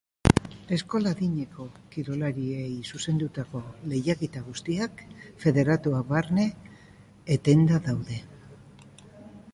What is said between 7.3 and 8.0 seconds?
etenda